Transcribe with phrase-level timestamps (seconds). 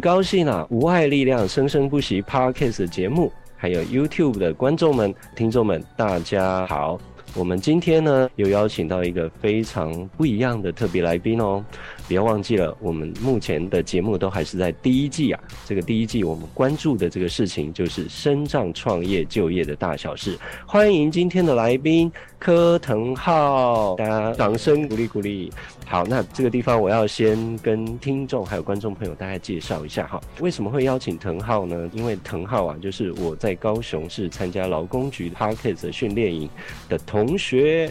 [0.00, 6.98] 高兴啊，无爱力量生生不息 Parkes 节目，还有 YouTube 的观众们、听众们，大家好。
[7.34, 11.62] 我们今天呢，又邀请到一个非常不一样的特别来宾哦。
[12.10, 15.40] 不要忘记了，我们目前的节目都还是在第一季啊。
[15.64, 20.36] 这个第一季我们关注的这个事情就是身障创业就业的大小事。
[20.66, 25.52] 欢迎今天的来宾柯腾浩，大家掌声鼓励鼓励。
[25.86, 30.20] 好，那这个地方我要先跟听众还有观众朋友大概介绍一下哈。
[30.40, 31.88] 为什么会邀请腾浩呢？
[31.92, 36.50] 因为腾浩啊，就是我在高雄市参加劳工局 Podcast 训练营
[36.88, 37.88] 的同学。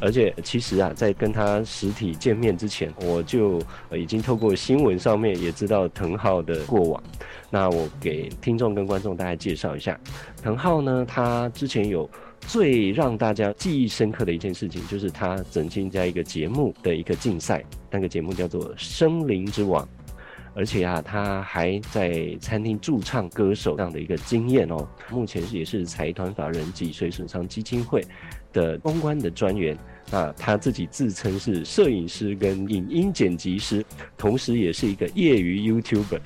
[0.00, 3.60] 而且其实啊，在跟他实体见面之前，我就
[3.92, 7.02] 已经透过新闻上面也知道腾浩的过往。
[7.50, 9.98] 那我给听众跟观众大家介绍一下，
[10.42, 12.08] 腾浩呢，他之前有
[12.40, 19.84] 最让大家记忆深刻的一件事情，就是他曾经在一个节目的一个竞赛，那个节目叫做《森林之王》，
[20.54, 24.88] 而且啊，他还在餐厅驻唱歌手这样的一个经验哦。
[25.10, 28.02] 目前也是财团法人脊髓损伤基金会
[28.52, 29.76] 的公关的专员，
[30.10, 33.84] 那他自己自称是摄影师跟影音剪辑师，
[34.16, 36.20] 同时也是一个业余 YouTuber。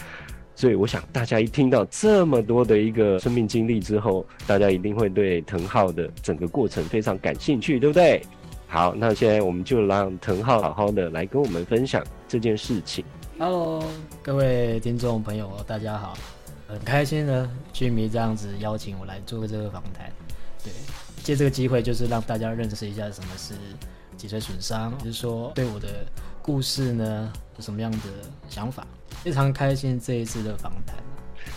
[0.54, 8.22] 所以我想大家一听到这么多的一个生命经历之后，大家一定会对腾浩的整个过程非常感兴趣，对不对？
[8.66, 13.04] 好，那现在我们就让腾浩好好的来跟我们分享这件事情。
[13.38, 13.84] Hello，
[14.22, 16.16] 各位听众朋友，大家好，
[16.66, 20.10] 很开心呢，君迷这样子邀请我来做这个访谈，
[20.64, 20.72] 对。
[21.26, 23.52] 借这个机会，就是让大家认识一下什么是
[24.16, 26.06] 脊髓损伤，就是说对我的
[26.40, 27.98] 故事呢有什么样的
[28.48, 28.86] 想法。
[29.24, 30.94] 非常开心这一次的访谈，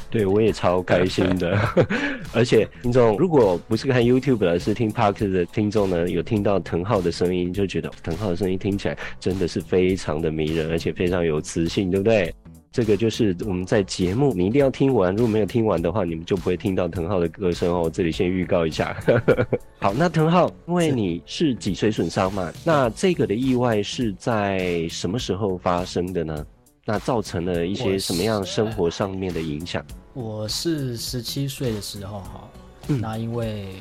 [0.09, 1.55] 对我也超开心的。
[2.33, 12.33] 而且听众如果不是看 YouTube 而是听 Podcast 的听众呢，有听到藤浩的声音，就觉得藤浩的声音听起来真的是非常的迷人，而且非常有磁性，对不对？
[12.71, 15.15] 这个就是我们在节目，你一定要听完。
[15.15, 17.81] 如果没有听完的话，你们就不会听到腾浩的歌声哦。
[17.83, 18.95] 我这里先预告一下。
[19.81, 26.45] 好，那腾浩，因为你是脊髓损伤嘛，那这个的意外是在什么时候发生的呢？
[26.85, 29.83] 那造成了一些什么样生活上面的影响？
[30.13, 32.49] 我是十七岁的时候哈，
[32.87, 33.75] 那因为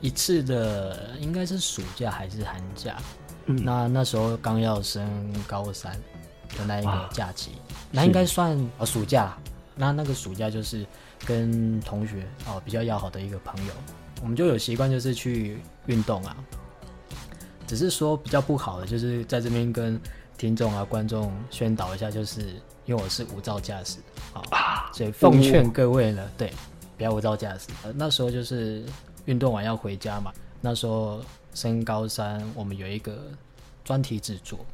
[0.00, 2.96] 一次的应该是暑假还是寒假，
[3.46, 5.04] 嗯、那那时候刚要升
[5.46, 6.00] 高三。
[6.54, 7.52] 的那一个假期，
[7.90, 9.36] 那应该算呃暑假。
[9.76, 10.86] 那那个暑假就是
[11.26, 13.72] 跟同学哦比较要好的一个朋友，
[14.22, 16.36] 我们就有习惯就是去运动啊。
[17.66, 20.00] 只是说比较不好的就是在这边跟
[20.38, 22.40] 听众啊观众宣导一下，就是
[22.84, 23.98] 因为我是无照驾驶
[24.32, 26.52] 啊，所以奉劝各位呢，对，
[26.96, 27.68] 不要无照驾驶。
[27.82, 28.84] 呃，那时候就是
[29.24, 31.20] 运动完要回家嘛，那时候
[31.52, 33.18] 升高三，我们有一个
[33.82, 34.64] 专题制作。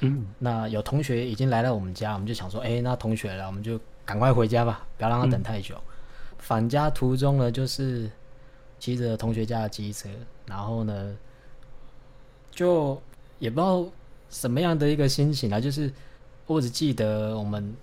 [0.00, 5.74] 嗯，那有同学已经来到我们家，我们就想说，哎、欸，那同学来，我们就赶快回家吧，不要让他等太久。
[5.74, 5.80] 嗯、
[6.38, 8.10] 返家途中呢，就是
[8.78, 10.10] 骑着同学家的机车，
[10.44, 11.16] 然后呢，
[12.50, 13.00] 就
[13.38, 13.86] 也不知道
[14.28, 15.90] 什么样的一个心情啊，就是
[16.46, 17.74] 我只记得我们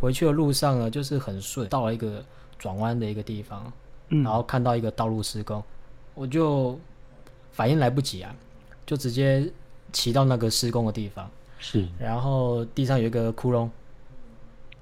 [0.00, 2.24] 回去的路上呢，就是很顺，到了一个
[2.56, 3.72] 转弯的一个地方，
[4.10, 5.60] 嗯、然后看到一个道路施工，
[6.14, 6.78] 我就
[7.50, 8.32] 反应来不及啊，
[8.86, 9.52] 就直接。
[9.92, 13.68] 骑到那个施工的地方，是，然后地上有一个窟窿，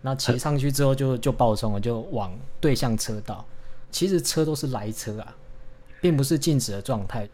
[0.00, 3.44] 那骑上去之后就就爆冲了，就往对向车道。
[3.90, 5.36] 其实车都是来车啊，
[6.00, 7.28] 并不是静止的状态，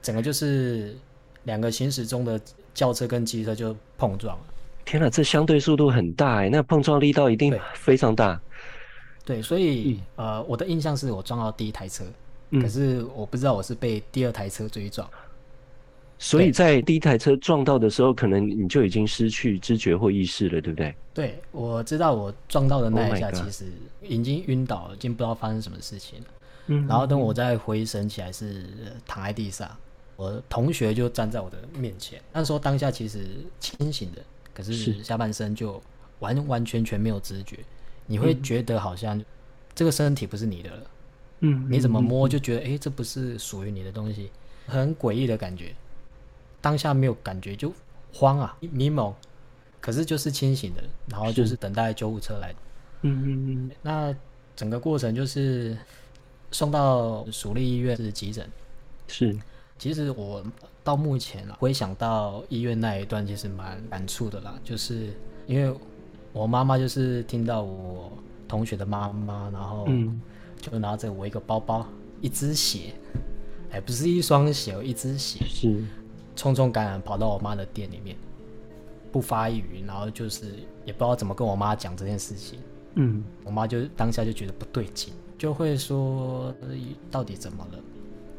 [0.00, 0.96] 整个就是
[1.42, 2.40] 两个行驶中的
[2.72, 4.44] 轿车跟机车就碰撞了。
[4.84, 8.40] 天哪，这相对速度很大哎，那碰撞力道一定非常大。
[9.24, 12.04] 对，对，所以、嗯、呃，我的印象是我撞到第一台车，
[12.50, 15.10] 嗯、可是我不知道我是被第二台车追撞。
[16.18, 20.94] 所以在第一台车撞到的时候，可能你就已经失去知觉或意识了，对不对？
[21.12, 23.66] 对，我知道我撞到的那一下，其实
[24.00, 26.26] 已经晕倒了，已经不知道发生什么事情了。
[26.68, 28.64] 嗯，然后等我再回神起来，是
[29.06, 29.70] 躺在地上，
[30.16, 32.20] 我同学就站在我的面前。
[32.32, 33.26] 那时候当下其实
[33.60, 34.22] 清醒的，
[34.54, 35.80] 可是下半身就
[36.20, 37.58] 完完全全没有知觉。
[38.06, 39.22] 你会觉得好像
[39.74, 40.90] 这个身体不是你的了。
[41.40, 44.30] 嗯，你怎么摸就觉得，哎，这不是属于你的东西，
[44.66, 45.74] 很诡异的感觉。
[46.66, 47.72] 当下没有感觉，就
[48.12, 49.14] 慌啊，迷蒙，
[49.80, 52.52] 可是就是清醒的，然后就是等待救护车来。
[53.02, 53.70] 嗯嗯嗯。
[53.82, 54.12] 那
[54.56, 55.78] 整个过程就是
[56.50, 58.50] 送到蜀立医院是急诊。
[59.06, 59.38] 是。
[59.78, 60.44] 其实我
[60.82, 65.16] 到目前回想到医院那一段，其实蛮感触的啦，就是
[65.46, 65.72] 因为
[66.32, 68.10] 我妈妈就是听到我
[68.48, 69.88] 同学的妈妈，然后
[70.60, 71.86] 就拿着我一个包包，
[72.20, 72.92] 一只鞋，
[73.70, 75.44] 哎，不是一双鞋，一只鞋。
[75.46, 75.84] 是。
[76.36, 78.16] 匆匆赶赶跑到我妈的店里面，
[79.10, 80.46] 不发一语，然后就是
[80.84, 82.58] 也不知道怎么跟我妈讲这件事情，
[82.94, 86.54] 嗯，我妈就当下就觉得不对劲，就会说
[87.10, 87.78] 到底怎么了？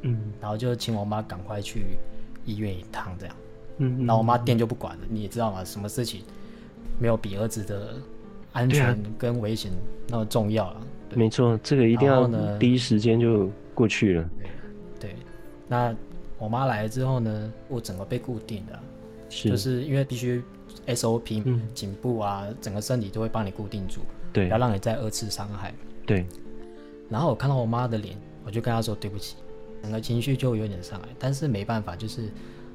[0.03, 1.97] 嗯，然后就请我妈赶快去
[2.45, 3.35] 医院一趟，这样。
[3.79, 6.21] 嗯，然后我妈店就不管了，你也知道嘛，什么事情
[6.99, 7.95] 没有比儿子的
[8.53, 9.71] 安全跟危险
[10.07, 10.81] 那么重要啊？
[11.15, 12.27] 没错，这个一定要
[12.57, 14.29] 第一时间就过去了。
[14.99, 15.15] 对，对，
[15.67, 15.95] 那
[16.37, 18.79] 我妈来了之后呢，我整个被固定了，
[19.29, 20.43] 是就是因为必须
[20.87, 21.43] SOP，
[21.73, 24.01] 颈部啊，嗯、整个身体都会帮你固定住，
[24.31, 25.73] 对，不要让你再二次伤害。
[26.05, 26.25] 对。
[27.09, 29.37] 然后我看到我妈的脸，我就跟她说对不起，
[29.81, 32.29] 整个情绪就有点上来，但是没办法，就是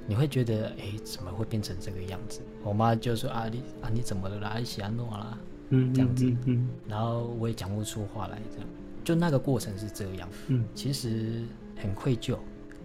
[0.07, 2.41] 你会觉得，哎，怎么会变成这个样子？
[2.65, 4.57] 我妈就说啊，你啊你怎么了啦？
[4.59, 5.39] 你喜安诺啦？
[5.69, 8.69] 嗯，这样子，嗯，然后我也讲不出话来，这样，
[9.05, 11.45] 就那个过程是这样，嗯，其实
[11.77, 12.37] 很愧疚，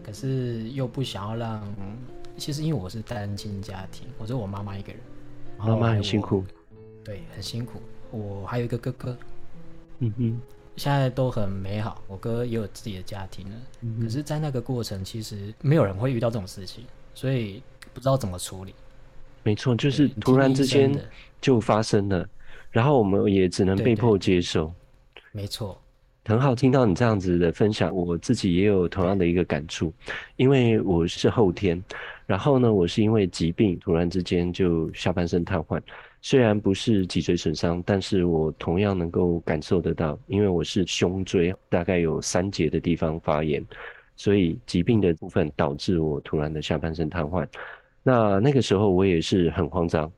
[0.08, 1.62] 可是又不想要让，
[2.38, 5.02] 其实因为我是单亲家庭，我是我妈妈一个人，
[5.58, 6.46] 妈妈很辛苦，
[7.04, 9.18] 对，很辛苦，我还有一个哥哥，
[10.00, 10.42] 嗯哼，
[10.78, 17.62] 现在都很美好，我哥也有自己的家庭了，嗯，可是，在那个过程，其实没有人会遇到这种事情，所以
[17.94, 18.74] 不知道怎么处理，
[19.44, 20.90] 没错，就是突然之间
[21.42, 22.26] 就发生了。
[22.72, 24.74] 然后我们也只能被迫接受，
[25.14, 25.82] 对对，没错，
[26.28, 29.94] 很好听到你这样子的分享，我自己也有同样的一个感触，
[30.36, 31.82] 因为我是后天，
[32.26, 35.82] 然后呢，我是因为疾病突然之间就下半身瘫痪，
[36.22, 43.66] 虽然不是脊髓损伤，但是我同样能够感受得到，因为我是胸椎大概有三节的地方发炎，
[44.18, 47.48] 所以疾病的部分导致我突然的下半身瘫痪，
[48.04, 50.12] 那那个时候我也是很慌张。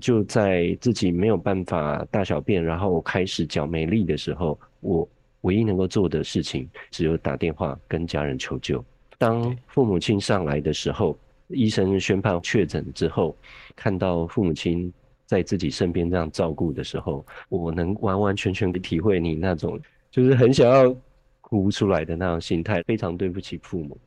[0.00, 5.08] 就在自己没有办法大小便，然后开始脚没力的时候，我
[5.42, 8.84] 唯一能够做的事情只有打电话跟家人求救。
[9.16, 11.18] 当父母亲上来的时候，
[11.48, 13.36] 医生宣判确诊之后，
[13.74, 14.92] 看到父母亲
[15.26, 19.80] 在自己身边这样照顾的时候，我能完完全全的体会你那种
[20.10, 20.94] 就是很想要
[21.40, 22.82] 哭出来的那种心态。
[22.82, 23.98] 非常对不起父母，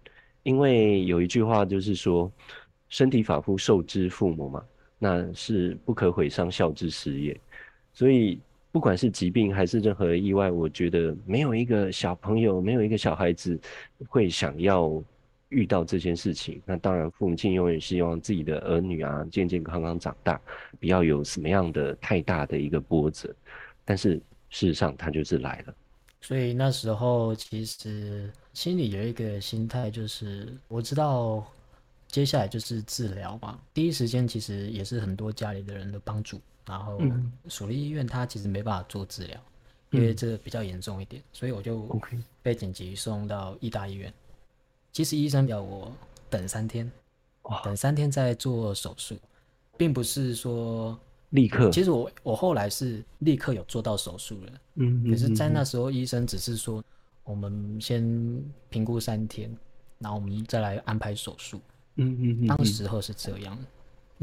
[0.44, 2.32] 因为有一句话就是说，
[2.90, 4.64] 身体发肤受之父母嘛。
[5.04, 7.36] 那是不可毁伤孝之始也，
[7.92, 8.40] 所以
[8.72, 13.60] 不管是疾病还是任何意外，我觉得没有一个小朋友，没有一个小孩子
[14.08, 15.04] 会想要
[15.50, 16.62] 遇到这件事情。
[16.66, 20.40] 那当然，父母亲永远希望自己的儿女啊健健康康长大，
[20.80, 23.34] 不要有什么样的太大的一个波折。
[23.84, 24.16] 但是
[24.50, 25.76] 事实上，他就是来了。
[26.22, 31.46] 所以那时候其实心里有一个心态，就是我知道。
[32.08, 37.00] 接下来就是治疗嘛，第一时间其实也是很多家里的人的帮助，然后
[37.48, 39.40] 属立医院他其实没办法做治疗，
[39.90, 42.00] 因为这个比较严重一点，所以我就
[42.42, 44.14] 被紧急送到义大医院。
[44.92, 45.92] 其实医生要我
[46.30, 46.92] 等三天，
[47.64, 49.16] 等三天再做手术，
[49.78, 51.00] 并不是说
[51.30, 51.70] 立刻。
[51.70, 56.84] 其实我我后来是立刻有做到手术了，嗯，可是在那时候医生只是说，
[57.24, 58.04] 我们先
[58.70, 59.50] 评估三天，
[60.00, 61.60] 然后我们再来安排手术。
[61.96, 63.58] 嗯嗯嗯，当时候是这样，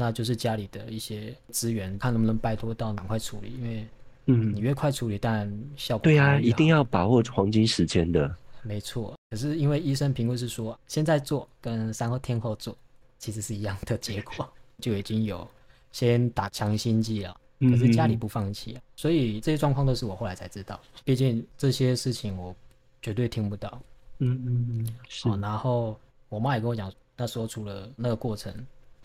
[0.01, 3.85] 那就是家里的一些资源，看能不能拜托到赶快处理，因为
[4.27, 8.33] 嗯，你越快处理，当然效果对啊，一定要把握黄金时间的。
[8.61, 12.73] 没错，可是因为医生评估是说，现在做跟三天后做
[13.17, 14.49] 其实是一样的结果，
[14.79, 15.45] 就已经有
[15.91, 22.55] 先打强心剂了，可是家里不放弃，所以这些状况都是我后来才知道，毕竟这些事情我
[23.01, 23.81] 绝对听不到。
[24.19, 25.27] 嗯嗯嗯，是。
[25.41, 26.89] 然后我妈也跟我讲。
[27.21, 28.53] 那时候除了那个过程，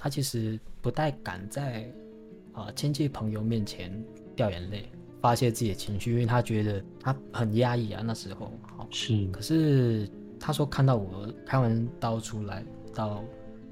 [0.05, 1.91] 他其实不太敢在
[2.53, 3.91] 啊亲戚朋友面前
[4.37, 4.87] 掉眼泪，
[5.23, 8.03] 发泄自己的情绪，因为他觉得他很压抑啊。
[8.05, 9.27] 那时候，好是。
[9.29, 10.07] 可是
[10.39, 12.63] 他说看到我开完刀出来
[12.95, 13.25] 到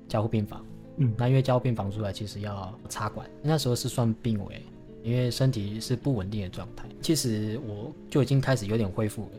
[0.08, 0.64] 加护病房，
[0.96, 4.62] 嗯，那因为加护病房出来其实要插管，那时候是算病危，
[5.02, 6.88] 因为身体是不稳定的状态。
[7.02, 9.30] 其实我就已经开始有点恢复了，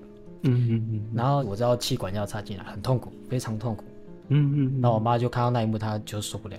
[0.43, 1.01] 嗯嗯嗯。
[1.15, 3.83] 然后我知道气管要插进来，很痛苦，非常痛苦。
[4.29, 6.57] 嗯嗯，那我妈就看到那一幕，她就受不了，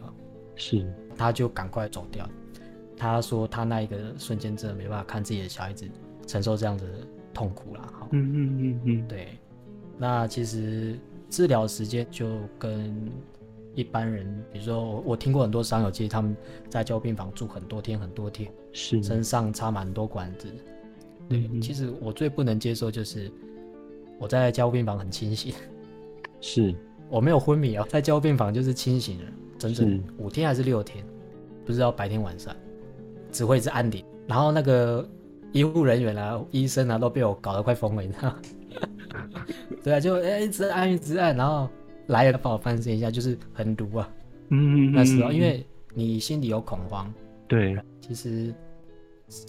[0.56, 2.28] 是，他就赶快走掉。
[2.96, 5.86] 他说他那一个瞬间真的没办法看自己的小孩子
[6.26, 6.92] 承受这样子的
[7.32, 7.92] 痛苦了。
[7.92, 9.28] 好，嗯嗯嗯嗯，对。
[9.98, 13.10] 那其实治疗时间就跟
[13.74, 16.36] 一般人，比如说我我听过很多伤友，其实他们
[16.68, 20.48] 在交病房住很多天很多天，是，身上插满多管子。
[21.28, 23.30] 对，其实我最不能接受就是
[24.18, 25.52] 我在交病房很清醒，
[26.40, 26.74] 是。
[27.10, 29.24] 我没有昏迷啊，在交病房就是清醒了，
[29.58, 31.04] 整整五天还是六天，
[31.64, 32.54] 不知道白天晚上，
[33.30, 35.08] 只会是按铃，然后那个
[35.52, 38.36] 医护人员啊、医生啊都被我搞得快疯了，你知道吗？
[39.82, 41.68] 对啊，就哎一直按一直按，然后
[42.08, 44.10] 来了帮我翻身一下，就是很毒啊。
[44.48, 47.12] 嗯，嗯，嗯，那时候因为你心里有恐慌，
[47.46, 48.52] 对，其实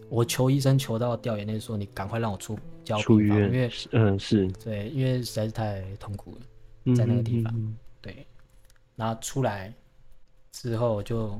[0.10, 4.48] 我求医生求到掉眼泪，说你赶快让我出交出院，因为嗯是。
[4.64, 8.26] 对，因为实在是太痛苦了，在那个地方，对，
[8.96, 9.74] 然后出来
[10.56, 11.38] 之后就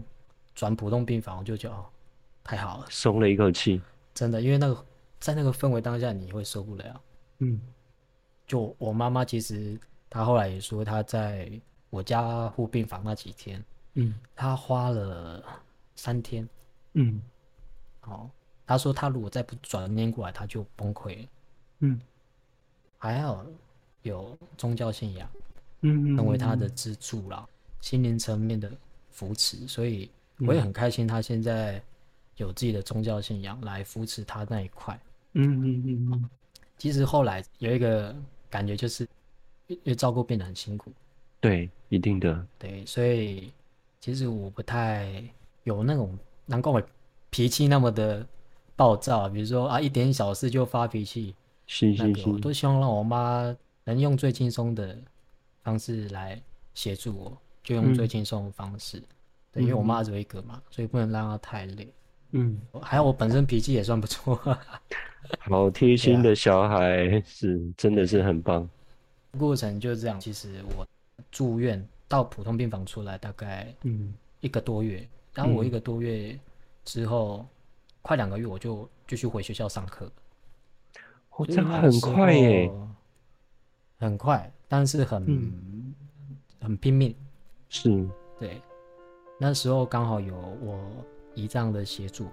[0.54, 1.86] 转普通病房，我就觉得哦，
[2.44, 3.82] 太好了，松了一口气，
[4.14, 4.86] 真的，因为那个
[5.22, 7.02] 在那个氛围当下你会受不了，
[7.38, 7.62] 嗯，
[8.46, 9.80] 就我妈妈其实
[10.10, 11.50] 她后来也说她在
[11.90, 15.42] 我家护病房那几天，嗯，她花了
[15.96, 16.48] 三天，
[16.94, 17.22] 嗯。
[18.02, 18.30] 哦，
[18.68, 21.30] 她说她如果再不转念过来，她就崩溃了。
[21.80, 22.00] 嗯，
[22.98, 23.46] 还好
[24.02, 25.28] 有宗教信仰，
[25.82, 27.48] 嗯，成为她的支柱啦，
[27.80, 28.70] 心灵层面的
[29.16, 31.82] 扶持，所以我也很开心，他现在
[32.36, 35.00] 有自己的宗教信仰来扶持他那一块。
[35.34, 36.30] 嗯嗯嗯嗯。
[36.78, 38.14] 其实后来有一个
[38.50, 39.08] 感觉，就是
[39.68, 40.92] 因为照顾变得很辛苦。
[41.40, 42.46] 对，一定的。
[42.60, 43.52] 对，所以
[44.02, 45.24] 其实我不太
[45.64, 46.82] 有那种难怪我。
[47.32, 48.26] 脾气那么的
[48.78, 51.36] 暴躁，比如说啊，一点小事就发脾气，
[51.68, 53.54] 是是是，那个、我都希望让我妈
[53.84, 54.98] 能用最轻松的
[55.64, 56.42] 方式来
[56.74, 59.00] 协助我，就用最轻松的方式。
[59.00, 59.04] 嗯、
[59.52, 61.94] 对，因为我妈只有一个嘛，所以不能让她太累。
[62.32, 64.40] 嗯，还有我本身脾气也算不错。
[65.42, 68.70] 好贴心的小孩，是真的是很棒。
[69.38, 70.18] 过程就是这样。
[70.18, 70.88] 其实我
[71.30, 76.32] 住院到普通病房出来大概嗯一个多月，然后我一个多月。
[76.32, 76.40] 嗯
[76.86, 77.44] 之后，
[78.04, 80.06] 快两个月我就继续回学校上课。
[81.32, 82.72] 哦，这样很快耶，
[83.98, 85.96] 很快，但是很、嗯、
[86.62, 87.16] 很拼命。
[87.76, 88.62] 是，对，
[89.38, 90.80] 那时候刚好有我
[91.34, 92.28] 姨丈的协助。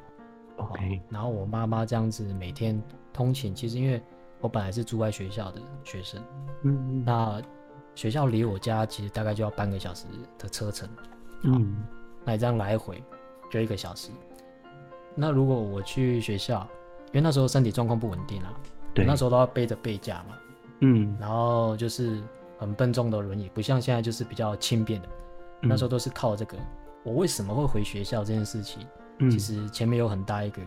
[0.56, 2.80] OK，然后我妈妈这样子每天
[3.12, 4.00] 通勤，其实因为
[4.40, 6.22] 我本来是住在学校的学生，
[6.62, 7.42] 嗯嗯，那
[7.96, 10.06] 学校离我家其实大概就要半个小时
[10.38, 10.88] 的车程。
[11.42, 11.82] 嗯，
[12.24, 13.02] 那你这样来回
[13.50, 14.10] 就一个小时。
[15.16, 16.60] 那如果我去学校，
[17.08, 18.54] 因为那时候身体状况不稳定啊，
[18.94, 20.36] 对，那时候都要背着背架嘛，
[20.80, 22.22] 嗯，然后就是
[22.58, 25.12] 很笨重的轮椅，不像现在就是比较轻便的，嗯，
[25.62, 26.56] 那时候都是靠这个。
[27.04, 28.86] 我为什么会回学校这件事情，
[29.18, 30.62] 嗯，其实前面有很大一个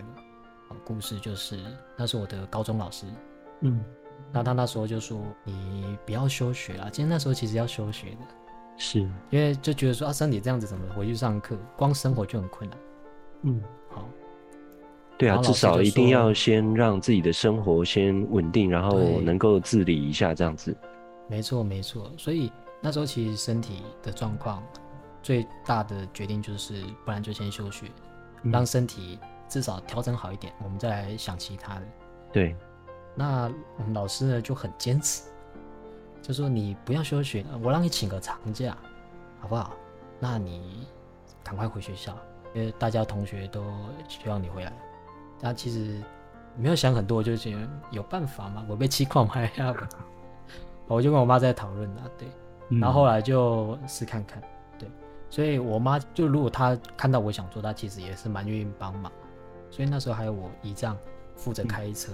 [0.84, 1.58] 故事，就是
[1.96, 3.06] 那是我的高中老师，
[3.60, 3.82] 嗯，
[4.32, 8.18] 那他那时候就说你不要休学啊，其实那时候其实要休学的，
[8.76, 9.00] 是。
[9.30, 12.78] 因为就觉得说啊身体这样子怎么回去上课，光生活就很困难，
[13.42, 14.06] 嗯，好。
[15.18, 20.76] 对啊，至少一定要先让自己的生活先稳定，然后能够自理一下这样子。
[21.30, 22.12] 没错，没错。
[22.18, 24.62] 所以那时候其实身体的状况
[25.26, 27.90] 最大的决定就是，不然就先休学，
[28.44, 29.18] 嗯、让身体
[29.48, 31.82] 至少调整好一点，我们再来想其他的。
[32.32, 32.54] 对。
[33.16, 35.24] 那我们老师呢就很坚持，
[36.22, 38.76] 就说你不要休学，我让你请个长假，
[39.40, 39.72] 好不好？
[40.20, 40.86] 那你
[41.42, 42.16] 赶快回学校，
[42.54, 43.64] 因为大家同学都
[44.08, 44.72] 希望你回来。
[45.40, 46.00] 他其实
[46.56, 48.64] 没有想很多，就觉得有办法吗？
[48.68, 49.74] 我被气矿拍呀，
[50.86, 52.28] 我就跟我妈在讨论啊，对，
[52.78, 54.48] 然后后来就试看看，对，
[55.30, 59.12] 所以我妈就如果她看到我想做，她其实也是蛮愿意帮忙，
[59.70, 60.96] 所以那时候还有我姨丈
[61.36, 62.12] 负责开车，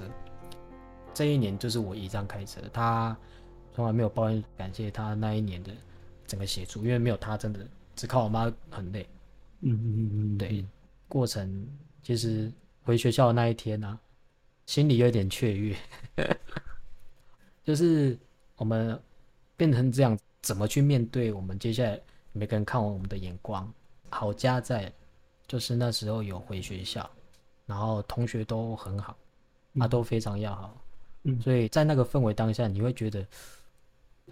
[1.14, 3.16] 这一年就是我姨丈开车，他
[3.73, 5.73] 从来没有抱怨，感谢他那一年的
[6.26, 7.61] 整个协助，因为没有他，真的
[7.95, 9.09] 只靠我妈很累，
[9.61, 10.64] 嗯嗯嗯，对，
[11.09, 11.66] 过程
[12.02, 12.52] 其实。
[12.85, 13.95] 回学校的那一天呢、啊，
[14.66, 15.76] 心里有点雀跃，
[17.62, 18.19] 就是
[18.57, 19.00] 我们
[19.57, 22.00] 变成这样，怎么去面对我们接下来
[22.32, 23.72] 每个人看完我们的眼光？
[24.10, 24.92] 好家在，
[25.46, 27.08] 就是那时候有回学校，
[27.66, 29.16] 然后同学都很好，
[29.78, 30.76] 他、都非常要好，
[31.22, 33.26] 嗯，所以在那个氛围当下，你会觉得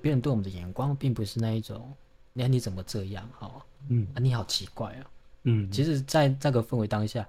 [0.02, 1.94] 别人对我们的眼光并不是那一种，
[2.32, 3.28] 你看你怎么这样？
[3.38, 5.10] 哈，嗯，啊，你好奇怪啊，
[5.44, 7.26] 嗯，其实，在那个氛围当下。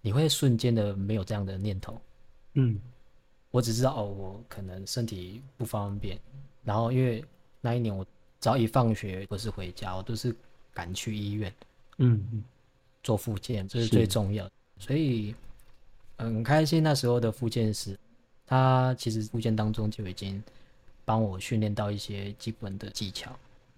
[0.00, 2.00] 你会瞬间的没有这样的念头，
[2.54, 2.80] 嗯，
[3.50, 6.16] 我只知道哦，我可能身体不方便，
[6.62, 7.22] 然后因为
[7.60, 8.06] 那一年我
[8.40, 10.34] 只要一放学或是回家，我都是
[10.72, 11.52] 赶去医院，
[11.98, 12.42] 嗯嗯，
[13.02, 15.34] 做复健，这是最重要的，所以
[16.16, 17.98] 很开心那时候的复健师，
[18.46, 20.42] 他其实复健当中就已经
[21.04, 23.30] 帮我训练到一些基本的技巧，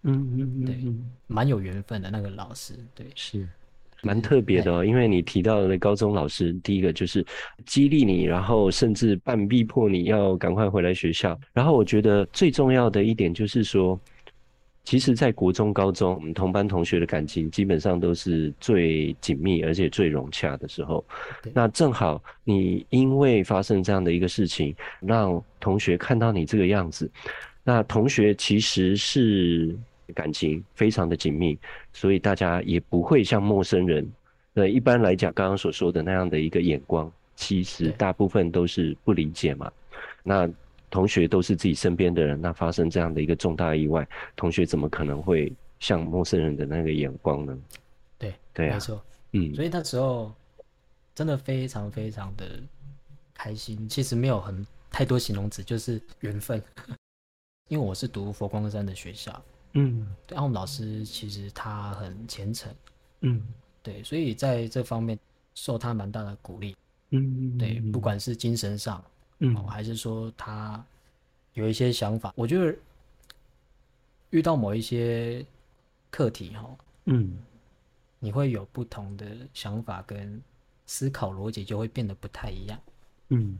[0.03, 0.95] 嗯嗯嗯，对，
[1.27, 3.49] 蛮有缘分的那个老师，对，是。
[4.03, 7.23] 蛮特别的哦，因为你提到的高中老师，第一个就是
[7.67, 11.39] 激励你，然后甚至半逼迫你要赶快回来学校。
[11.53, 14.01] 然后我觉得最重要的一点就是说，
[14.85, 21.05] 其实，在国中、高中，我们同班同学的感情基本上都是最紧密而且最融洽的时候。
[21.53, 27.11] 那正好你因为发生这样的一个事情，让同学看到你这个样子，
[27.63, 29.79] 那同学其实是。
[30.13, 31.57] 感情非常的紧密，
[31.93, 34.05] 所以大家也不会像陌生人，
[34.53, 39.71] 那，一般来讲刚刚所说的那样的一个眼光，其实大部分都是不理解嘛。
[40.25, 40.51] 那
[40.91, 47.59] 同学都是自己身边的人，那发生这样的一个重大意外，同学怎么可能会像陌生人的那个眼光呢？
[48.19, 50.35] 对，对啊，没错，嗯，所以那时候
[51.15, 52.61] 真的非常非常的
[53.33, 53.89] 开心。
[53.89, 56.63] 其实没有很太多形容词，就是缘分。
[57.69, 59.43] 因为我是读佛光山的学校，
[59.75, 62.75] 嗯，对，然后我们老师其实他很虔诚，
[63.21, 63.41] 嗯，
[63.81, 65.17] 对，所以在这方面
[65.55, 66.75] 受他蛮大的鼓励，
[67.11, 69.01] 嗯，对，不管是精神上，
[69.41, 70.83] 嗯，还是说他
[71.53, 72.75] 有一些想法，我觉得
[74.31, 75.45] 遇到某一些
[76.11, 77.37] 课题哈，嗯，
[78.19, 80.41] 你会有不同的想法跟
[80.87, 82.81] 思考逻辑就会变得不太一样，
[83.29, 83.59] 嗯，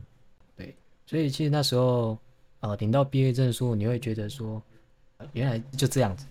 [0.55, 2.17] 对，所以其实那时候。
[2.63, 4.61] 呃，领到毕业证书，你会觉得说，
[5.33, 6.27] 原来就这样子，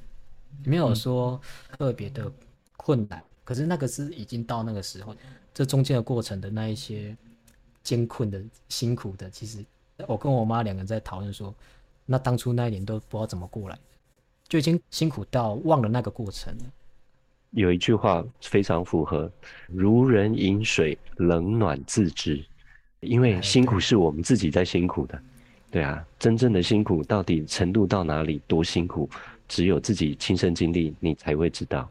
[0.64, 1.40] 没有说
[1.76, 2.30] 特别的
[2.76, 3.20] 困难。
[3.42, 5.12] 可是那个是已经到那个时候，
[5.52, 7.16] 这中间的过程的那一些
[7.82, 9.64] 艰困的、辛苦的，其实
[10.06, 11.54] 我跟我妈两个人在讨论说，
[12.06, 13.78] 那当初那一年都不知道怎么过来，
[14.48, 16.64] 就已经辛苦到忘了那个过程了。
[17.50, 19.30] 有一句话非常符合：
[19.66, 22.44] 如人饮水，冷暖自知。
[23.00, 25.22] 因为辛苦是我们自己在辛苦的。
[25.70, 29.08] 对啊，真正的辛苦到底程度到哪里，多辛苦，
[29.48, 31.88] 只有自己亲身经历，你才会知道。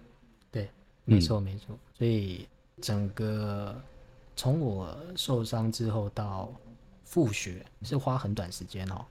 [0.51, 0.69] 对，
[1.05, 1.75] 没错、嗯、没错。
[1.97, 2.47] 所以
[2.79, 3.75] 整个
[4.39, 6.49] 从我受伤之后到
[7.03, 9.05] 复学是花很短时间哦。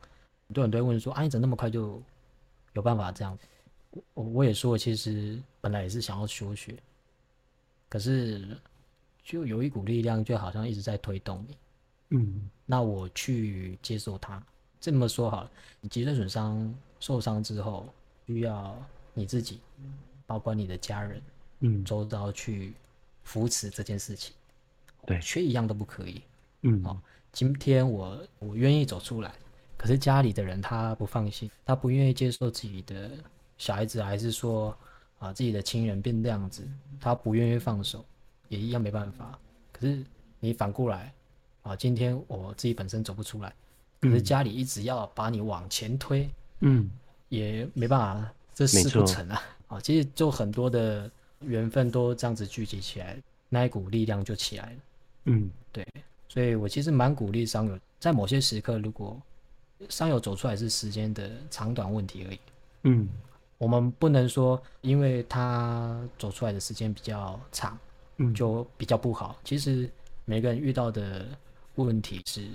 [0.47, 2.03] 很多人都会问说：“啊，你怎么那么快就
[2.73, 3.39] 有办法这样？”
[4.15, 6.75] 我我也说，其实本来也是想要休学，
[7.91, 8.57] 可是
[9.23, 11.57] 就有一股力量，就好像一直在推动你。
[12.17, 14.43] 嗯，那我去接受它。
[14.81, 15.51] 这么说好了，
[15.83, 17.87] 你脊椎损伤受伤之后，
[18.27, 18.75] 需要
[19.13, 19.61] 你自己，
[20.25, 21.23] 包括你的家人，
[21.61, 22.73] 嗯，周遭去
[23.25, 24.35] 扶持这件事情，
[25.09, 26.21] 对，缺一样都不可以，
[26.61, 27.01] 嗯，好，
[27.33, 29.33] 今天我我愿意走出来，
[29.79, 33.13] 可是家里的人他不放心，他不愿意接受自己的
[33.57, 34.77] 小孩子，还是说
[35.19, 36.63] 啊自己的亲人变这样子，
[37.01, 38.05] 他不愿意放手，
[38.51, 39.39] 也一样没办法。
[39.73, 40.05] 可是
[40.41, 41.11] 你反过来，
[41.63, 43.51] 啊，今天我自己本身走不出来。
[44.01, 46.29] 可是家里一直要把你往前推，
[46.61, 46.91] 嗯，
[47.31, 49.43] 也没办法，这事不成啊。
[49.69, 53.17] 啊，其实就很多的缘分都这样子聚集起来，
[53.49, 54.77] 那一股力量就起来了。
[55.29, 55.87] 嗯，对，
[56.29, 59.21] 所以我其实蛮鼓励商友，在某些时刻，如果
[59.89, 62.41] 商友走出来是时间的长短问题而已。
[62.83, 63.09] 嗯，
[63.59, 67.79] 我们不能说因为他走出来的时间比较长，
[68.17, 69.39] 嗯，就比较不好。
[69.45, 69.91] 其实
[70.25, 71.27] 每个人遇到的
[71.77, 72.49] 问题是。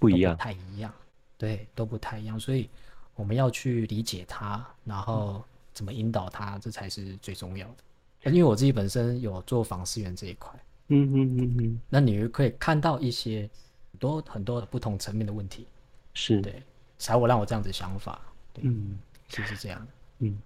[0.00, 0.94] 不一样，不太一样，
[1.36, 2.70] 对，都不太一样，所以
[3.16, 5.42] 我们要去理解他，然后
[5.74, 8.30] 怎么引导他，这才是最重要的。
[8.30, 10.54] 因为我自己本身有做访视员这一块，
[10.88, 13.48] 嗯嗯嗯嗯，那你可以看到一些
[13.92, 15.66] 很多很多不同层面的问题，
[16.14, 16.40] 是。
[16.40, 16.62] 对，
[16.98, 18.20] 才会让我这样子想法，
[18.60, 18.98] 嗯，
[19.28, 19.86] 就是这样，
[20.18, 20.36] 嗯，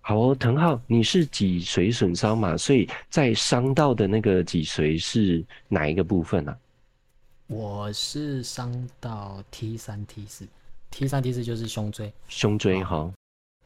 [0.00, 2.56] 好哦，腾浩，你是脊髓损伤嘛？
[2.56, 6.58] 所以在伤到的那个脊髓是哪一个部分呢、啊？
[7.46, 10.46] 我是伤到 T 三 T 四
[10.90, 13.12] ，T 三 T 四就是胸椎，胸椎哈。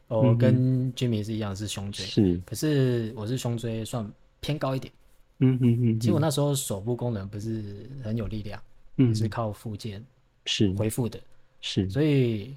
[0.07, 4.93] 我、哦、跟 Jimmy 是一样是胸椎，是，可是我是胸椎算偏高一点。
[5.39, 5.99] 嗯嗯嗯。
[5.99, 8.61] 其实我那时候手部功能不是很有力量，
[8.97, 10.03] 嗯，是靠复健
[10.45, 11.19] 是恢复的，
[11.61, 11.89] 是。
[11.89, 12.55] 所以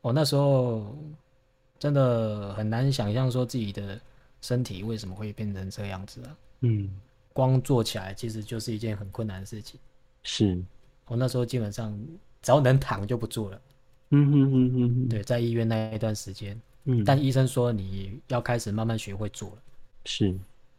[0.00, 0.96] 我那时候
[1.78, 4.00] 真的很难想象说自己的
[4.40, 6.36] 身体为什么会变成这样子啊。
[6.60, 6.90] 嗯，
[7.32, 9.78] 光做起来其实就是一件很困难的事情。
[10.22, 10.62] 是，
[11.06, 11.98] 我那时候基本上
[12.40, 13.60] 只要能躺就不做了。
[14.10, 15.08] 嗯哼哼哼哼。
[15.08, 19.56] 对，在医院那一段时间，嗯，但医生说你要开始慢慢学会做了。
[20.04, 20.34] 是，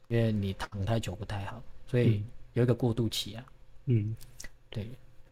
[0.07, 3.45] 因为你躺太久不太好，所以有一个过渡期啊。
[3.85, 4.15] 嗯，
[4.69, 4.87] 对。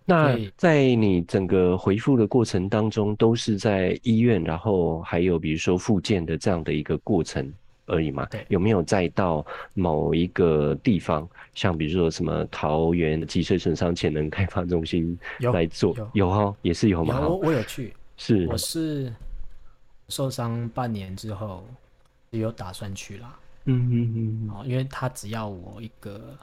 [0.05, 7.51] 那在你整个回复的过程当中，都是在医院，然后还有比如说复健的这样的一个过程。
[7.85, 15.93] 而已嘛，对，有没有再到某一个地方，像比如说什么桃园脊髓损伤潜能开发中心来做？
[15.97, 17.19] 有有哈，也是有吗？
[17.19, 19.13] 有，我有去，是我是
[20.07, 21.67] 受伤半年之后
[22.29, 23.37] 有打算去啦。
[23.65, 26.37] 嗯嗯嗯，哦，因为他只要我一个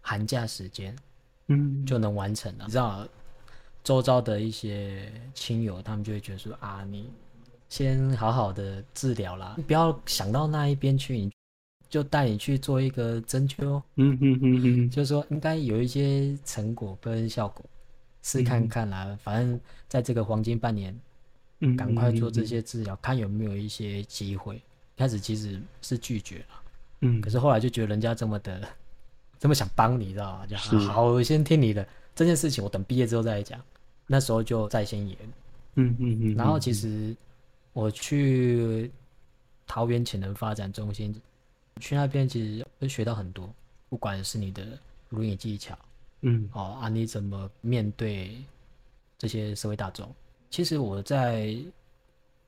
[0.00, 0.96] 寒假时间，
[1.46, 2.64] 嗯，就能完成了。
[2.66, 3.06] 你知道，
[3.82, 7.10] 周遭的一些亲友，他们就会觉得说啊，你。
[7.70, 11.30] 先好好的治疗啦，不要想到那一边去，你
[11.86, 13.82] 就带你去做一个针灸。
[13.96, 17.62] 嗯嗯嗯嗯，就是说应该有一些成果跟效果，
[18.22, 19.04] 试看看啦。
[19.08, 20.98] 嗯、反正在这个黄金半年，
[21.60, 24.62] 嗯，赶快做这些治疗，嗯、看有没有一些机会。
[24.98, 26.62] 开始其实是拒绝了，
[27.02, 28.68] 嗯，可是后来就觉得人家这么的，
[29.38, 30.46] 这么想帮你，知道吗？
[30.46, 33.58] 就好，好，我先听你的，这件事情我等毕业之后再来讲。
[34.10, 35.16] 那时候就在先演，
[35.76, 36.34] 嗯嗯嗯。
[36.34, 37.14] 然后其实
[37.72, 38.90] 我去
[39.66, 41.14] 桃园潜能发展中心，
[41.78, 43.48] 去那边其实会学到很多，
[43.88, 44.66] 不管是你的
[45.10, 45.78] 录影技巧，
[46.22, 48.42] 嗯，哦啊，你怎么面对
[49.18, 50.10] 这些社会大众？
[50.50, 51.54] 其实我在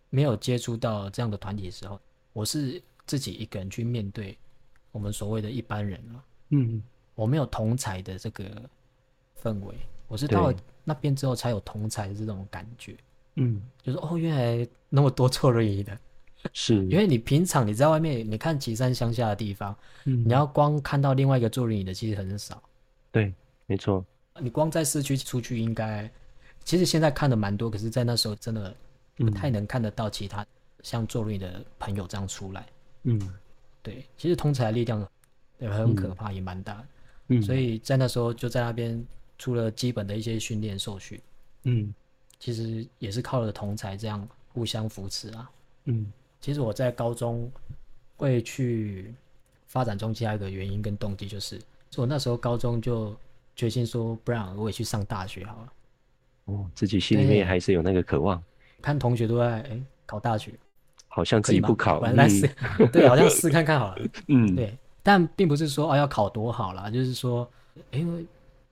[0.08, 2.00] 没有接触到这样的团体的时候，
[2.32, 4.36] 我是自己一个人去面对
[4.92, 6.24] 我们所谓的一般人了。
[6.50, 6.82] 嗯，
[7.14, 8.44] 我没有同才的这个
[9.42, 9.74] 氛围，
[10.08, 12.96] 我是到了那边之后才有同才的这种感觉。
[13.36, 15.96] 嗯，就是哦，原来那么多坐轮椅的，
[16.52, 22.60] 是因为你平常你在外面，你看旗山乡下的地方，嗯，你要光看到另外一个坐轮椅的，其实很少。
[23.12, 23.32] 对，
[23.66, 24.04] 没错。
[24.40, 26.10] 你光在市区出去，应该
[26.64, 28.74] 其实现在看的蛮多，可是，在那时候真的
[29.16, 30.46] 不太能看得到其他
[30.82, 32.66] 像坐轮椅的朋友这样出来。
[33.04, 33.18] 嗯，
[33.82, 35.06] 对，其实同才的力量
[35.58, 36.86] 也很可怕，嗯、也蛮大的。
[37.28, 39.06] 嗯，所以在那时候就在那边，
[39.38, 41.20] 除了基本的一些训练受训，
[41.62, 41.94] 嗯，
[42.38, 45.50] 其实也是靠着同才这样互相扶持啊。
[45.84, 47.50] 嗯，其实我在高中
[48.16, 49.14] 会去
[49.66, 51.58] 发展中心，还有一个原因跟动机，就是
[51.96, 53.16] 我那时候高中就
[53.56, 55.72] 决心说，不然我也去上大学好了。
[56.46, 58.42] 哦，自己心里面还是有那个渴望。
[58.82, 60.52] 看同学都在哎、欸、考大学，
[61.12, 64.02] 好像自己不考，来试、嗯， 对，好像试看看好了。
[64.28, 67.46] 嗯，对，但并不是说哦要考多好啦，就是说，
[67.90, 68.24] 因为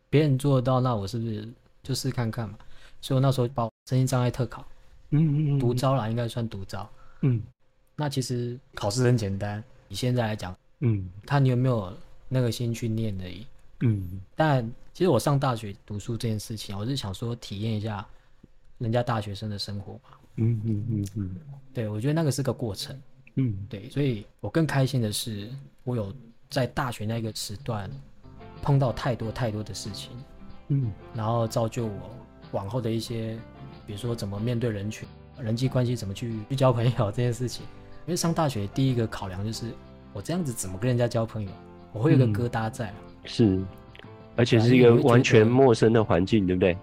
[0.08, 1.46] 别人做得到，那我是不是
[1.82, 2.56] 就试看看嘛？
[3.00, 4.64] 所以我那时候报身心障碍特考，
[5.10, 6.88] 嗯嗯嗯，独招啦，应该算独招。
[7.22, 7.42] 嗯，
[7.96, 11.92] 那其实考试很简单，以现在来讲，嗯，看你有没有
[12.28, 13.46] 那个心去念而已。
[13.80, 18.06] 嗯，但其实我上大学读书这件事情，我是想说体验一下
[18.78, 20.17] 人家大学生的生活嘛。
[20.38, 21.36] 嗯嗯嗯嗯，
[21.74, 22.96] 对，我觉得那个是个过程。
[23.34, 25.48] 嗯，对，所以我更开心的是，
[25.84, 26.12] 我有
[26.48, 27.90] 在大学那个时段
[28.62, 30.10] 碰到太多太多的事情。
[30.68, 32.10] 嗯，然后造就我
[32.52, 33.38] 往后的一些，
[33.86, 35.08] 比如说怎么面对人群、
[35.40, 37.64] 人际关系，怎么去去交朋友这件事情。
[38.06, 39.66] 因为上大学第一个考量就是，
[40.12, 41.50] 我这样子怎么跟人家交朋友？
[41.92, 42.94] 我会有个疙瘩在啊。
[43.00, 43.62] 嗯是，
[44.36, 46.78] 而且是一个完全陌生的环境，对不对？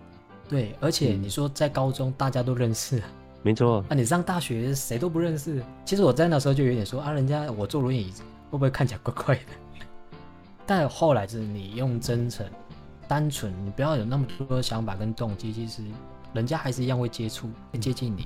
[0.47, 3.01] 对，而且你说在高中大家都认识，
[3.45, 3.85] 没错。
[3.87, 5.63] 那你上大学谁都不认识。
[5.85, 8.11] 其实我在那时候就有点说啊，人家我坐轮椅
[8.49, 9.41] 会不会看起来怪怪的？
[10.65, 12.43] 但后来是你用真诚、
[13.07, 15.83] 单纯，你不要有那么多想法跟动机，其实
[16.33, 18.25] 人家还是一样会接触、会接近你，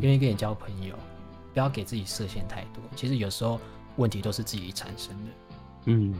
[0.00, 0.94] 愿意跟你交朋友。
[1.52, 2.82] 不要给自己设限太多。
[2.96, 3.60] 其实有时候
[3.96, 5.30] 问题都是自己产生的。
[5.84, 6.14] 嗯。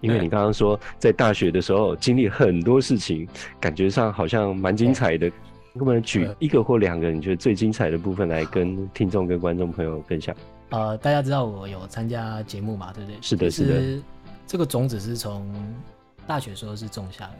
[0.00, 3.28] 因为你刚刚说在大学的时候经历很多事情，
[3.60, 5.30] 感觉上好像蛮精彩的。
[5.72, 10.34] 能不能举一个或两个你觉得最精彩的部分来跟听众跟观众朋友分享？
[10.70, 13.20] 呃，大家知道我有参加节目嘛，对不对？
[13.20, 13.66] 是的，是
[13.98, 14.02] 的。
[14.46, 15.52] 这个种子是从
[16.26, 17.34] 大学时候是种下的，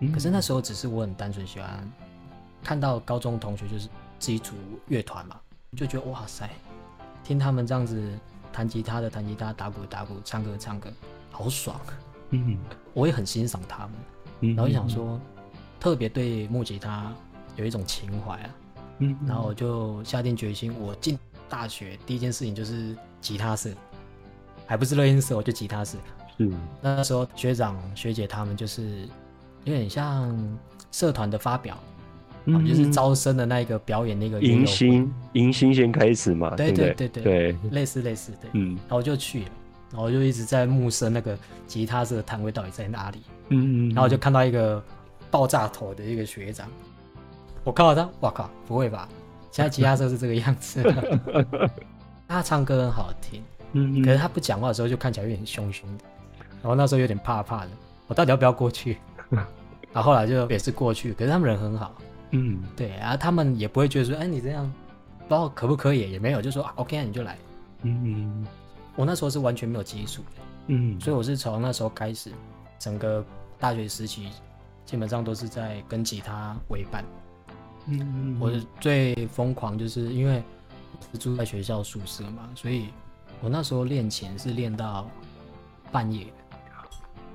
[0.00, 1.92] 嗯，可是那时候只是我很单纯喜欢
[2.62, 4.54] 看到高中同学就是自己组
[4.88, 5.36] 乐团嘛，
[5.76, 6.48] 就觉得哇塞，
[7.22, 8.10] 听他们这样子
[8.52, 10.90] 弹吉他的弹吉他，打鼓打鼓，唱歌唱歌。
[11.30, 11.80] 好爽，
[12.30, 12.56] 嗯，
[12.92, 13.92] 我也很欣赏他们，
[14.40, 15.20] 嗯，然后就想说，
[15.80, 17.12] 特别对木吉他
[17.56, 18.50] 有一种情怀啊，
[18.98, 23.70] 嗯，然后我就下定决心，我进大学第一件事情就是吉他社，
[24.66, 25.98] 还不是乐音社，我就吉他社，
[26.38, 29.08] 是，那时候学长学姐他们就是
[29.64, 30.36] 有点像
[30.90, 31.78] 社团的发表。
[32.46, 37.22] 嗯，就是招生的那个表演那个迎新，迎新先开始嘛，对对对对？
[37.22, 39.50] 对，类似类似对，嗯，然后我就去了。
[39.90, 44.82] 然后就一直在目视那个吉他社的摊位到底在哪里，嗯，嗯，然后就看到一个
[45.30, 46.68] 爆炸头的一个学长，
[47.64, 49.08] 我看到他，我靠，不会吧？
[49.50, 50.82] 现在吉他社是这个样子，
[52.28, 56.04] 他唱歌很好听，嗯，可是他不讲话的时候就看起来有点凶凶的，
[56.60, 57.70] 然后那时候有点怕怕的，
[58.06, 58.98] 我到底要不要过去？
[59.92, 61.94] 然后后来就也是过去，可是他们人很好，
[62.32, 64.70] 嗯，对，然后他们也不会觉得说，哎，你这样
[65.20, 67.38] 不知道可不可以，也没有，就说 OK，你就来，
[67.82, 68.46] 嗯嗯。
[68.96, 72.30] 我那时候是完全没有基础的，嗯，所以我是从那时候开始，
[72.78, 73.24] 整个
[73.58, 74.28] 大学时期
[74.84, 77.04] 基本上都是在跟吉他为伴。
[77.86, 80.42] 嗯，我最疯狂就是因为
[81.12, 82.88] 是住在学校宿舍嘛，所以
[83.40, 85.10] 我那时候练琴是练到
[85.92, 86.26] 半夜。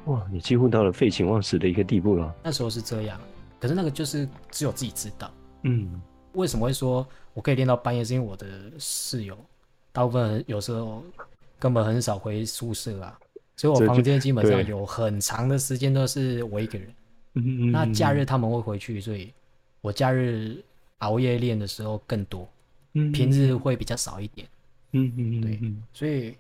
[0.06, 2.34] 哇，你几乎到了废寝忘食的一个地步了。
[2.44, 3.20] 那时候是这样，
[3.60, 5.32] 可是那个就是只有自己知道。
[5.64, 6.02] 嗯，
[6.34, 8.04] 为什么会说我可以练到半夜？
[8.04, 9.38] 是因为我的室友
[9.92, 11.04] 大部分有时候。
[11.62, 13.20] 根本很少回宿舍啊，
[13.58, 16.88] 所以我房间基本上有很长的时间都是我一个人。
[17.34, 19.34] 嗯，那假日他们会回去，所以
[19.82, 20.64] 我假日
[21.00, 22.48] 熬夜练的时候更多，
[22.94, 24.48] 嗯，平日会比较少一点。
[24.92, 26.36] 嗯嗯，对，所以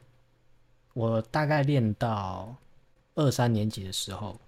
[0.94, 2.56] 我大概练到
[3.16, 4.40] 二三年级的时候，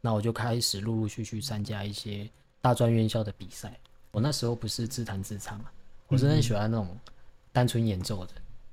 [0.00, 2.28] 那我就开始陆陆续续参加一些
[2.60, 3.76] 大专院校的比赛。
[4.10, 5.72] 我那时候不是自弹自唱啊，
[6.08, 6.96] 我是很喜欢那种
[7.52, 8.32] 单纯演奏的。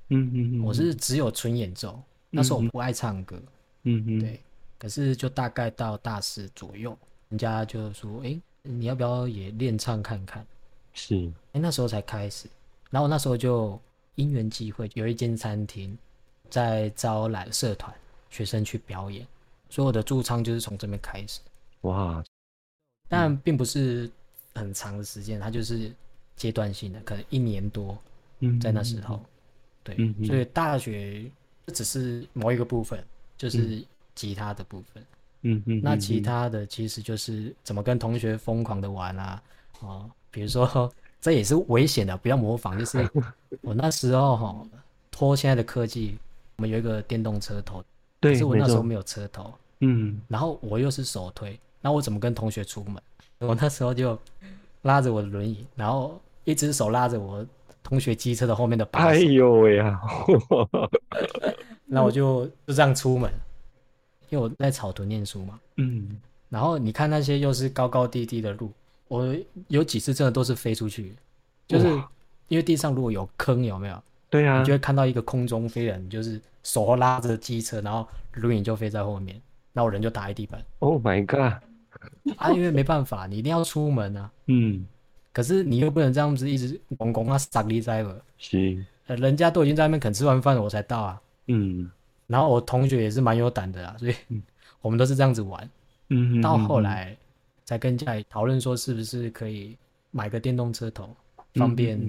[0.10, 2.02] 嗯嗯，我是只有纯演奏。
[2.30, 3.41] 那时候我不爱唱歌。
[3.84, 4.39] 嗯嗯，对。
[4.78, 6.98] 可是就大概到大四左右，
[7.30, 10.45] 人家就说：“哎、欸，你要不要也练唱看看？”
[10.93, 11.15] 是。
[11.15, 12.48] 哎、欸，那时候才开始。
[12.89, 13.80] 然后那时候就
[14.15, 15.98] 因缘际会，有一间餐厅
[16.50, 17.93] 在招揽社团
[18.30, 19.26] 学生去表演。
[19.69, 21.39] 所以我的驻唱就是从这边开始，
[21.82, 22.24] 哇！
[23.08, 24.10] 但并不是
[24.56, 25.93] 很长的时间，它就是
[26.36, 27.95] 阶段性的，可能一年多。
[28.39, 29.24] 嗯，在那时候，
[29.84, 29.95] 对，
[30.26, 31.30] 所以大学
[31.67, 33.04] 这只是某一个部分，
[33.38, 35.04] 就是吉他的部分。
[35.04, 35.06] 嗯
[35.41, 39.41] 嗯嗯，那其他的其实就是怎么跟同学疯狂的玩啊，
[39.82, 42.78] 哦，比如说这也是危险的，不要模仿。
[42.78, 43.10] 就是
[43.62, 44.56] 我那时候哈，
[45.12, 46.17] 拖现在的科技，
[46.58, 47.84] 我们有一个电动车头。
[48.19, 53.02] 对，可是我那时候没有车头，嗯，然后我又是手推，那我怎么跟同学出门？
[53.39, 54.19] 我那时候就
[54.82, 57.45] 拉着我的轮椅，然后一只手拉着我
[57.82, 59.08] 同学机车的后面的把手。
[59.08, 60.02] 哎呦喂呀！
[61.91, 63.32] 那我就就这样出门，
[64.30, 68.72] 因为我在草屯念书嘛，嗯，然后你看那些又是高高低低的路，
[69.08, 69.36] 我
[69.68, 71.15] 有几次真的都是飞出去，
[71.68, 71.88] 就是
[72.48, 74.04] 因为地上如果有坑，有没有？
[74.30, 79.42] 对啊，你就会看到一个空中飞人，就是手拉着机车，然后轮椅就飞在后面，
[79.74, 80.63] 那我人就打在地板。
[80.80, 81.54] Oh my god！
[82.38, 84.32] 啊，因为没办法，你一定要出门啊。
[84.46, 84.86] 嗯。
[85.32, 88.22] 可是你又不能这样子一直拱拱啊，傻逼在了。
[88.38, 88.86] 是。
[89.08, 91.22] 人家都已经在那边肯吃完饭了，我才到啊。
[91.48, 91.89] 嗯。
[92.30, 94.13] 然后我同学也是蛮有胆的啊，所以
[94.82, 95.70] 我们都是这样子玩。
[96.10, 96.39] 嗯。
[96.39, 97.18] 到后来
[97.65, 99.76] 才跟家里讨论说，是不是可以
[100.12, 101.10] 买个电动车头，
[101.56, 102.00] 方便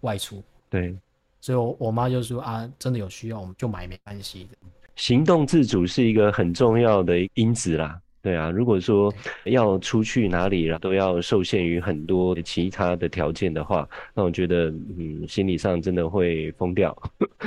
[0.00, 0.42] 外出。
[0.68, 0.94] 对。
[1.40, 4.56] 所以我，我我妈就说啊，真的有需要，我们就买，没关系的。
[4.96, 8.50] 行动自主是一个很重要的因子啦，对啊。
[8.50, 9.10] 如果说
[9.44, 16.94] 要出去哪里了，都要受限于很多其他的条件的话，那我觉得，嗯，心理上真的会疯掉。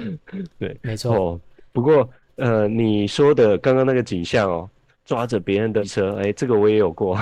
[0.58, 1.16] 对，没错。
[1.16, 1.40] 哦，
[1.74, 4.70] 不过，呃，你说的刚刚那个景象哦。
[5.06, 7.20] 抓着别人的车，哎、欸，这个我也有过，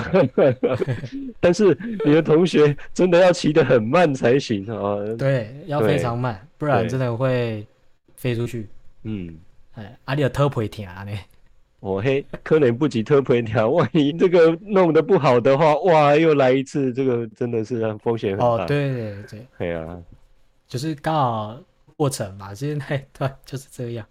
[1.40, 4.96] 但是你的同学真的要骑得很慢才行啊。
[5.18, 7.66] 对，要非常慢，不然真的会
[8.14, 8.68] 飞出去。
[9.02, 9.36] 嗯，
[9.74, 11.10] 哎，阿里的特皮艇呢？
[11.80, 18.46] 我嘿，可能不及特皮艇，万一这个弄得不好的话，哇，又来一次，这个真的是风险很大。
[18.46, 20.00] 哦，对对对，对啊，
[20.68, 21.58] 就是刚好
[21.96, 24.06] 过程嘛，现在 对，就是这样，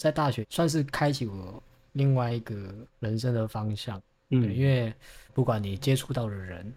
[0.00, 1.62] 在大学算是开启我。
[1.94, 2.54] 另外一个
[3.00, 4.94] 人生的方向，嗯，因为
[5.34, 6.72] 不管你接触到的人，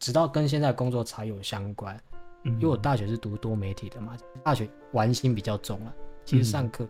[0.00, 1.96] 直到跟现在工作才有相关。
[2.42, 6.84] 嗯，因为我大学是读多媒体的嘛，大学玩心比较重啊，其实上课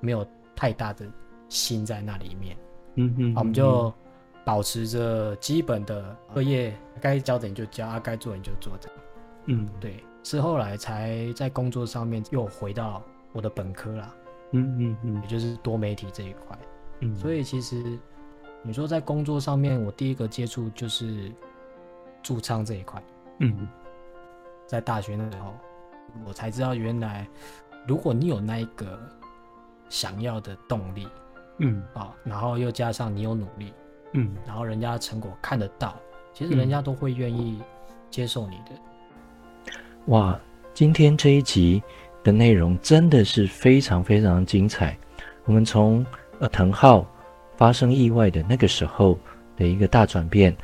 [0.00, 0.26] 没有
[0.56, 1.06] 太大的
[1.48, 2.56] 心在那里面。
[2.96, 3.94] 嗯嗯，我们就
[4.44, 8.90] 保持着基本的课业，该教的你就教，啊，该做的你就做的。
[9.44, 13.00] 嗯，对，是后来才在工作上面又回到
[13.32, 14.12] 我的本科啦。
[14.52, 16.58] 嗯嗯嗯，也就是多媒体这一块。
[17.00, 17.98] 嗯，所以其实
[18.62, 21.32] 你说在工作上面，我第一个接触就是
[22.22, 23.02] 驻唱这一块。
[23.38, 23.66] 嗯，
[24.66, 25.54] 在大学那时候，
[26.26, 27.26] 我才知道原来
[27.86, 28.98] 如果你有那一个
[29.88, 31.08] 想要的动力，
[31.58, 33.72] 嗯啊，然后又加上你有努力，
[34.12, 35.96] 嗯，然后人家成果看得到，
[36.34, 37.62] 其实人家都会愿意
[38.10, 39.72] 接受你的。
[40.06, 40.38] 哇，
[40.74, 41.82] 今天这一集
[42.22, 44.96] 的内容真的是非常非常精彩，
[45.44, 46.04] 我们从。
[46.40, 47.06] 呃藤浩
[47.54, 49.18] 发生意外的那个时候
[49.58, 50.56] 的一个大转变，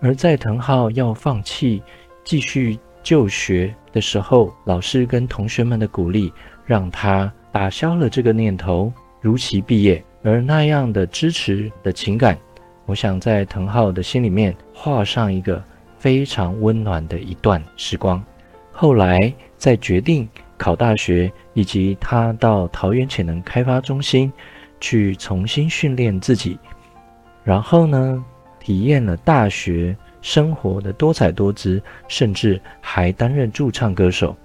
[0.00, 1.80] 而在藤浩要放弃
[2.24, 6.32] 继续就学的时候，老师跟同学们的鼓励，
[6.66, 10.04] 让他打消了这个念头，如期毕业。
[10.24, 12.36] 而那样的支持的情感，
[12.86, 15.62] 我想在藤浩的心里面画上一个
[15.98, 18.20] 非常温暖的一段时光。
[18.72, 20.28] 后来在决定
[20.62, 24.32] 考大学，以及他到桃园潜能开发中心。
[24.84, 26.58] 去重新训练自己，
[27.44, 28.24] 然后呢，
[28.58, 34.36] 体验了大学生活的多彩多姿，甚至还担任驻唱歌手。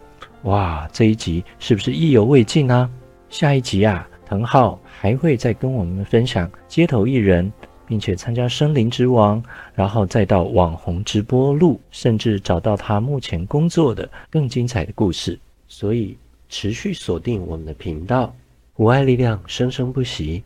[0.44, 2.88] 哇，这一集是不是意犹未尽呢？
[3.30, 7.52] 下一集啊，藤浩还会再跟我们分享街头艺人，
[7.88, 9.42] 并且参加《森林之王》，
[9.74, 15.40] 然后再到网红直播录，甚至找到他目前工作的更精彩的故事。
[15.68, 16.18] 所以
[16.50, 18.36] 持续锁定我们的频道。
[18.76, 20.44] 无爱力量生生不息，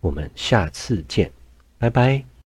[0.00, 1.30] 我们下次见，
[1.78, 2.33] 拜拜。